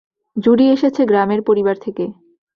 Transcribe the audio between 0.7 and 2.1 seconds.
এসেছে গ্রামের পরিবার থেকে।